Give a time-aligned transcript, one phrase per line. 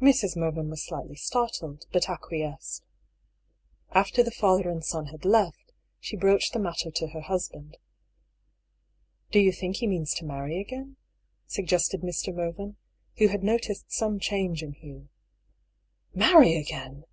[0.00, 0.34] Mrs.
[0.36, 2.82] Mervyn was slightly startled, but acquiesced.
[3.92, 7.78] After the father and son had left, she broached the mat ter to her husband."
[9.30, 10.96] Do you think he means to marry again?"
[11.46, 12.34] sug gested Mr.
[12.34, 12.78] Mervyn,
[13.18, 15.08] who had noticed some change in Hugh."
[16.26, 17.04] Marry again